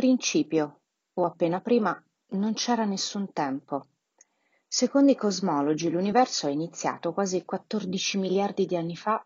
[0.00, 0.80] principio,
[1.12, 3.88] o appena prima, non c'era nessun tempo.
[4.66, 9.22] Secondo i cosmologi l'universo è iniziato quasi 14 miliardi di anni fa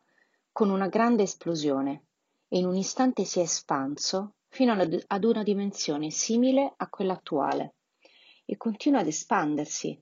[0.50, 2.06] con una grande esplosione
[2.48, 7.74] e in un istante si è espanso fino ad una dimensione simile a quella attuale
[8.44, 9.96] e continua ad espandersi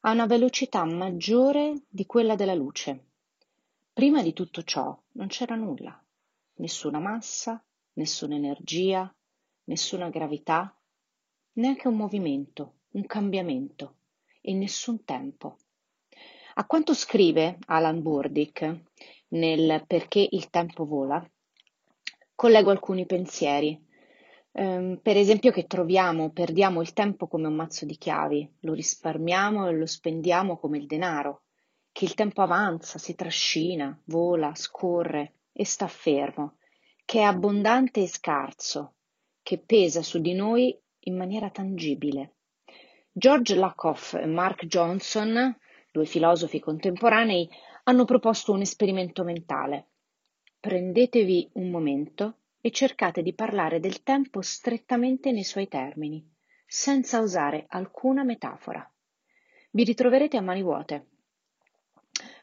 [0.00, 3.08] a una velocità maggiore di quella della luce.
[3.92, 6.02] Prima di tutto ciò non c'era nulla,
[6.54, 9.14] nessuna massa, nessuna energia,
[9.64, 10.76] nessuna gravità,
[11.54, 13.96] neanche un movimento, un cambiamento
[14.40, 15.56] e nessun tempo.
[16.54, 18.82] A quanto scrive Alan Burdick
[19.28, 21.26] nel Perché il tempo vola,
[22.34, 23.82] collego alcuni pensieri.
[24.52, 29.66] Um, per esempio che troviamo, perdiamo il tempo come un mazzo di chiavi, lo risparmiamo
[29.66, 31.42] e lo spendiamo come il denaro,
[31.90, 36.58] che il tempo avanza, si trascina, vola, scorre e sta fermo,
[37.04, 38.94] che è abbondante e scarso,
[39.44, 42.32] che pesa su di noi in maniera tangibile.
[43.12, 45.56] George Lakoff e Mark Johnson,
[45.92, 47.48] due filosofi contemporanei,
[47.84, 49.88] hanno proposto un esperimento mentale.
[50.58, 56.26] Prendetevi un momento e cercate di parlare del tempo strettamente nei suoi termini,
[56.66, 58.90] senza usare alcuna metafora.
[59.70, 61.08] Vi ritroverete a mani vuote.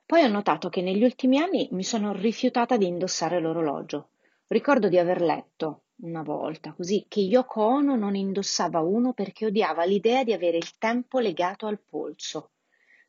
[0.05, 4.09] Poi ho notato che negli ultimi anni mi sono rifiutata di indossare l'orologio.
[4.47, 9.83] Ricordo di aver letto una volta, così, che Yoko Ono non indossava uno perché odiava
[9.83, 12.51] l'idea di avere il tempo legato al polso,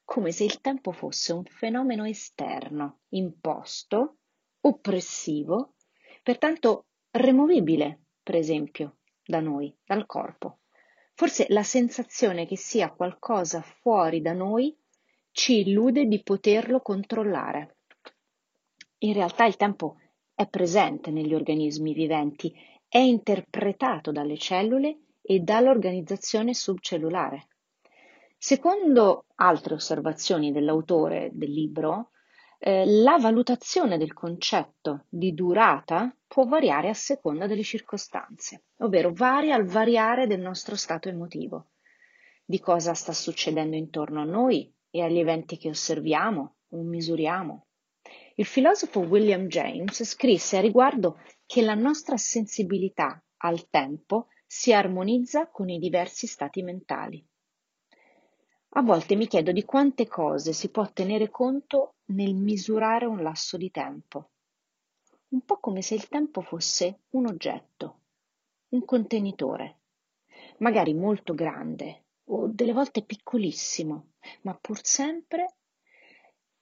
[0.04, 4.16] come se il tempo fosse un fenomeno esterno, imposto,
[4.60, 5.74] oppressivo,
[6.22, 10.58] pertanto removibile, per esempio, da noi, dal corpo.
[11.14, 14.76] Forse la sensazione che sia qualcosa fuori da noi
[15.30, 17.76] ci illude di poterlo controllare.
[18.98, 19.98] In realtà il tempo
[20.34, 22.54] è presente negli organismi viventi
[22.92, 27.46] è interpretato dalle cellule e dall'organizzazione subcellulare.
[28.36, 32.10] Secondo altre osservazioni dell'autore del libro,
[32.58, 39.54] eh, la valutazione del concetto di durata può variare a seconda delle circostanze, ovvero varia
[39.54, 41.70] al variare del nostro stato emotivo,
[42.44, 47.68] di cosa sta succedendo intorno a noi e agli eventi che osserviamo o misuriamo.
[48.36, 55.48] Il filosofo William James scrisse a riguardo che la nostra sensibilità al tempo si armonizza
[55.48, 57.22] con i diversi stati mentali.
[58.74, 63.58] A volte mi chiedo di quante cose si può tenere conto nel misurare un lasso
[63.58, 64.30] di tempo.
[65.28, 68.00] Un po' come se il tempo fosse un oggetto,
[68.70, 69.80] un contenitore,
[70.58, 74.12] magari molto grande o delle volte piccolissimo,
[74.42, 75.56] ma pur sempre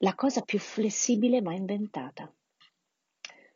[0.02, 2.32] la cosa più flessibile mai inventata.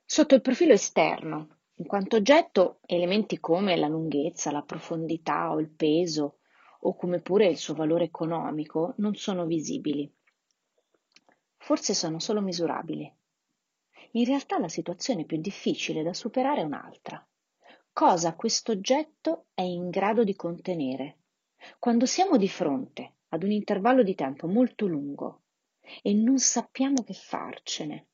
[0.04, 5.70] Sotto il profilo esterno, in quanto oggetto, elementi come la lunghezza, la profondità o il
[5.70, 6.40] peso,
[6.80, 10.12] o come pure il suo valore economico, non sono visibili.
[11.56, 13.10] Forse sono solo misurabili.
[14.12, 17.26] In realtà la situazione più difficile da superare è un'altra.
[17.90, 21.20] Cosa questo oggetto è in grado di contenere?
[21.78, 25.43] Quando siamo di fronte ad un intervallo di tempo molto lungo
[26.02, 28.08] e non sappiamo che farcene,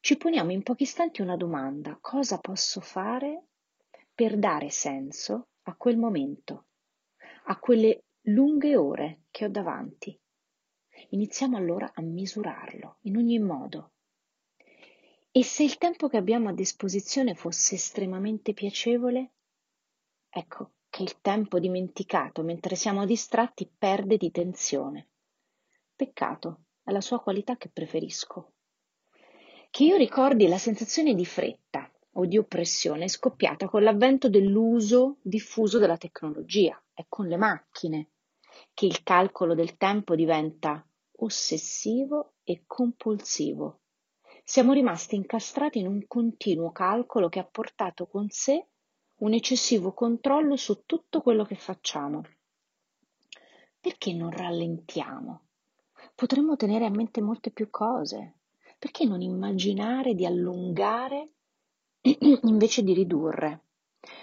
[0.00, 3.46] ci poniamo in pochi istanti una domanda: cosa posso fare
[4.14, 6.66] per dare senso a quel momento,
[7.44, 10.18] a quelle lunghe ore che ho davanti?
[11.10, 13.92] Iniziamo allora a misurarlo in ogni modo.
[15.30, 19.32] E se il tempo che abbiamo a disposizione fosse estremamente piacevole?
[20.28, 25.08] Ecco che il tempo dimenticato mentre siamo distratti perde di tensione.
[25.94, 28.52] Peccato, è la sua qualità che preferisco.
[29.70, 35.78] Che io ricordi la sensazione di fretta o di oppressione scoppiata con l'avvento dell'uso diffuso
[35.78, 38.08] della tecnologia, è con le macchine
[38.72, 40.82] che il calcolo del tempo diventa
[41.18, 43.80] ossessivo e compulsivo.
[44.42, 48.66] Siamo rimasti incastrati in un continuo calcolo che ha portato con sé
[49.16, 52.22] un eccessivo controllo su tutto quello che facciamo.
[53.78, 55.47] Perché non rallentiamo?
[56.18, 58.38] Potremmo tenere a mente molte più cose
[58.76, 61.34] perché non immaginare di allungare
[62.42, 63.66] invece di ridurre?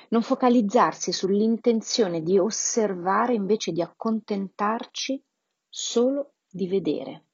[0.09, 5.24] Non focalizzarsi sull'intenzione di osservare invece di accontentarci
[5.69, 7.27] solo di vedere?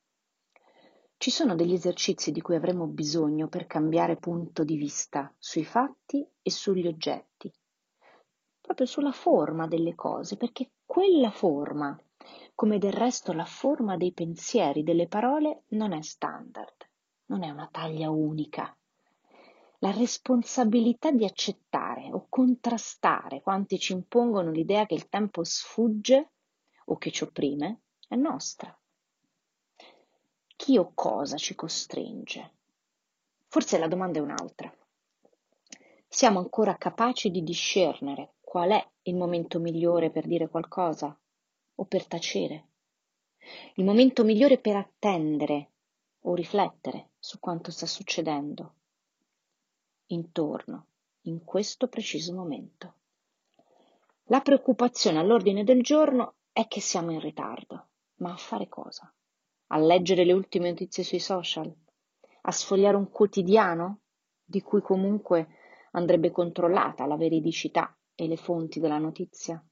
[1.18, 6.24] Ci sono degli esercizi di cui avremo bisogno per cambiare punto di vista sui fatti
[6.40, 7.52] e sugli oggetti,
[8.62, 12.00] proprio sulla forma delle cose, perché quella forma,
[12.62, 16.88] come del resto la forma dei pensieri, delle parole, non è standard
[17.26, 18.78] non è una taglia unica.
[19.80, 26.34] la responsabilità di accettare o contrastare quanti ci impongono l'idea che il tempo sfugge
[26.86, 28.80] o che ci opprime è nostra.
[30.56, 32.54] Chi o cosa ci costringe?
[33.48, 34.72] Forse la domanda è un'altra.
[36.08, 41.18] Siamo ancora capaci di discernere qual è il momento migliore per dire qualcosa
[41.76, 42.68] o per tacere?
[43.76, 45.72] Il momento migliore per attendere
[46.22, 48.76] o riflettere su quanto sta succedendo
[50.08, 50.86] intorno
[51.22, 52.94] in questo preciso momento.
[54.26, 59.14] La preoccupazione all'ordine del giorno è che siamo in ritardo, ma a fare cosa?
[59.68, 61.74] A leggere le ultime notizie sui social?
[62.42, 64.00] A sfogliare un quotidiano
[64.44, 65.48] di cui comunque
[65.92, 69.64] andrebbe controllata la veridicità e le fonti della notizia?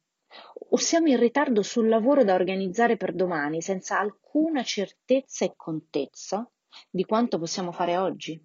[0.71, 6.47] O siamo in ritardo sul lavoro da organizzare per domani senza alcuna certezza e contezza
[6.89, 8.39] di quanto possiamo fare oggi?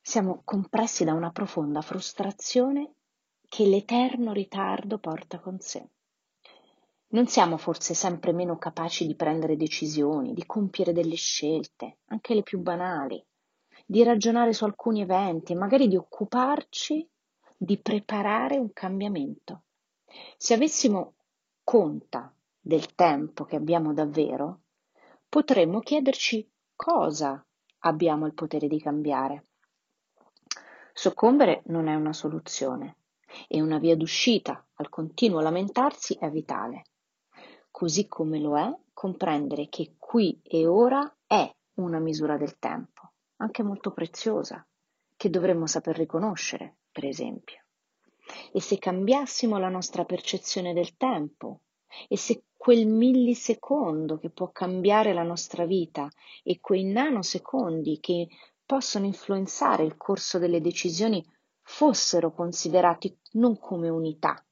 [0.00, 2.92] Siamo compressi da una profonda frustrazione
[3.48, 5.88] che l'eterno ritardo porta con sé.
[7.08, 12.42] Non siamo forse sempre meno capaci di prendere decisioni, di compiere delle scelte, anche le
[12.42, 13.24] più banali,
[13.86, 17.08] di ragionare su alcuni eventi e magari di occuparci
[17.56, 19.62] di preparare un cambiamento.
[20.36, 21.14] Se avessimo
[21.64, 24.60] conta del tempo che abbiamo davvero,
[25.28, 27.44] potremmo chiederci cosa
[27.80, 29.44] abbiamo il potere di cambiare.
[30.92, 32.96] Soccombere non è una soluzione
[33.46, 36.84] e una via d'uscita al continuo lamentarsi è vitale,
[37.70, 43.62] così come lo è comprendere che qui e ora è una misura del tempo, anche
[43.62, 44.66] molto preziosa,
[45.16, 47.62] che dovremmo saper riconoscere, per esempio.
[48.52, 51.60] E se cambiassimo la nostra percezione del tempo,
[52.08, 56.08] e se quel millisecondo che può cambiare la nostra vita
[56.42, 58.28] e quei nanosecondi che
[58.66, 61.24] possono influenzare il corso delle decisioni
[61.62, 64.44] fossero considerati non come unità,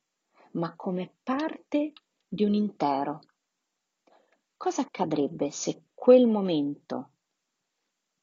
[0.52, 1.92] ma come parte
[2.26, 3.20] di un intero.
[4.56, 7.10] Cosa accadrebbe se quel momento,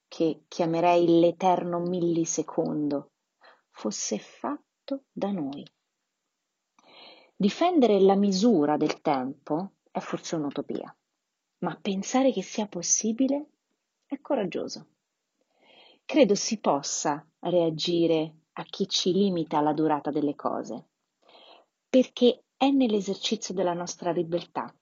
[0.08, 3.12] che chiamerei l'eterno millisecondo,
[3.70, 4.18] fosse
[4.84, 5.66] fatto da noi?
[7.34, 10.94] Difendere la misura del tempo è forse un'utopia,
[11.58, 13.46] ma pensare che sia possibile
[14.06, 14.88] è coraggioso.
[16.04, 20.88] Credo si possa reagire a chi ci limita la durata delle cose,
[21.88, 24.72] perché è nell'esercizio della nostra libertà,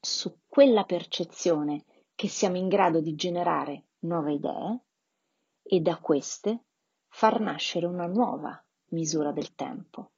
[0.00, 1.84] su quella percezione
[2.14, 4.80] che siamo in grado di generare nuove idee
[5.62, 6.64] e da queste
[7.08, 8.60] far nascere una nuova
[8.96, 10.10] misura del tempo.